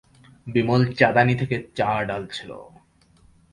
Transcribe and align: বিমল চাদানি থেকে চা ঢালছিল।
বিমল 0.47 0.81
চাদানি 0.93 1.35
থেকে 1.35 1.55
চা 1.75 1.89
ঢালছিল। 2.03 2.51